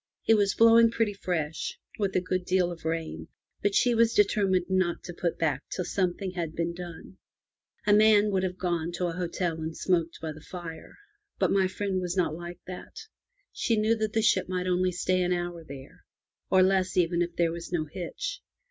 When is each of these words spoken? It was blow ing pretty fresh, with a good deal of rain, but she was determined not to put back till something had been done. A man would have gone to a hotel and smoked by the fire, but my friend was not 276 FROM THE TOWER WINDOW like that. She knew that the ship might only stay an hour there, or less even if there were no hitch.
It 0.27 0.33
was 0.33 0.55
blow 0.55 0.79
ing 0.79 0.89
pretty 0.89 1.13
fresh, 1.13 1.77
with 1.99 2.15
a 2.15 2.21
good 2.21 2.43
deal 2.43 2.71
of 2.71 2.85
rain, 2.85 3.27
but 3.61 3.75
she 3.75 3.93
was 3.93 4.15
determined 4.15 4.65
not 4.67 5.03
to 5.03 5.13
put 5.13 5.37
back 5.37 5.61
till 5.69 5.85
something 5.85 6.31
had 6.31 6.55
been 6.55 6.73
done. 6.73 7.19
A 7.85 7.93
man 7.93 8.31
would 8.31 8.41
have 8.41 8.57
gone 8.57 8.91
to 8.93 9.05
a 9.05 9.11
hotel 9.13 9.57
and 9.61 9.77
smoked 9.77 10.19
by 10.19 10.31
the 10.31 10.41
fire, 10.41 10.97
but 11.37 11.51
my 11.51 11.67
friend 11.67 12.01
was 12.01 12.17
not 12.17 12.31
276 12.31 12.65
FROM 12.65 12.65
THE 12.65 12.73
TOWER 12.73 12.79
WINDOW 13.13 13.41
like 13.45 13.45
that. 13.45 13.53
She 13.53 13.77
knew 13.77 13.95
that 13.97 14.13
the 14.13 14.21
ship 14.23 14.49
might 14.49 14.65
only 14.67 14.91
stay 14.91 15.21
an 15.21 15.33
hour 15.33 15.63
there, 15.63 16.03
or 16.49 16.63
less 16.63 16.97
even 16.97 17.21
if 17.21 17.35
there 17.35 17.51
were 17.51 17.59
no 17.71 17.85
hitch. 17.85 18.41